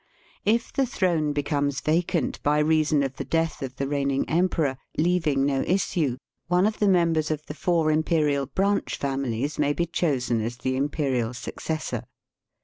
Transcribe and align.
If 0.45 0.73
the 0.73 0.87
throne 0.87 1.31
becomes 1.31 1.79
vacant 1.79 2.41
by 2.41 2.57
reason 2.57 3.03
of 3.03 3.17
the 3.17 3.23
death 3.23 3.61
of 3.61 3.75
the 3.75 3.87
reigning 3.87 4.27
emperor, 4.27 4.77
leaving 4.97 5.45
no 5.45 5.61
issue, 5.67 6.17
one 6.47 6.65
of 6.65 6.79
the 6.79 6.87
members 6.87 7.29
of 7.29 7.45
the 7.45 7.53
four 7.53 7.91
imperial 7.91 8.47
branch 8.47 8.97
families 8.97 9.59
may 9.59 9.73
be 9.73 9.85
chosen 9.85 10.41
as 10.41 10.55
Digitized 10.57 10.57
by 10.57 10.57
VjOOQIC 10.57 10.57
88 10.57 10.57
EAST 10.57 10.57
BY 10.57 10.57
WEST. 10.57 10.63
the 10.63 10.75
imperial 10.75 11.33
successor. 11.35 12.03